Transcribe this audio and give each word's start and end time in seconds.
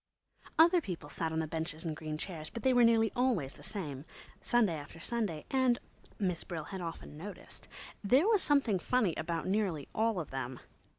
Other 0.57 0.81
people 0.81 1.09
sat 1.09 1.31
on 1.31 1.37
the 1.37 1.45
benches 1.47 1.85
and 1.85 1.95
green 1.95 2.17
chairs, 2.17 2.49
but 2.49 2.63
they 2.63 2.73
were 2.73 2.83
nearly 2.83 3.11
always 3.15 3.53
the 3.53 3.61
same, 3.61 4.03
Sunday 4.41 4.73
after 4.73 4.99
Sunday, 4.99 5.45
and—Miss 5.51 6.43
Brill 6.43 6.63
had 6.63 6.81
often 6.81 7.15
noticed—there 7.17 8.27
was 8.27 8.41
something 8.41 8.79
funny 8.79 9.13
about 9.15 9.45
nearly 9.45 9.87
all 9.93 10.19
of 10.19 10.31
them. 10.31 10.59